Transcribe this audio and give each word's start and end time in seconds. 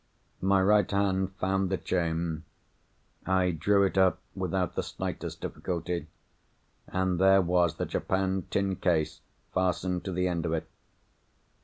My 0.41 0.59
right 0.63 0.89
hand 0.89 1.33
found 1.35 1.69
the 1.69 1.77
chain. 1.77 2.43
I 3.27 3.51
drew 3.51 3.83
it 3.83 3.99
up 3.99 4.17
without 4.33 4.73
the 4.73 4.81
slightest 4.81 5.41
difficulty. 5.41 6.07
And 6.87 7.19
there 7.19 7.43
was 7.43 7.75
the 7.75 7.85
japanned 7.85 8.49
tin 8.49 8.77
case 8.77 9.21
fastened 9.53 10.03
to 10.05 10.11
the 10.11 10.27
end 10.27 10.47
of 10.47 10.53
it. 10.53 10.67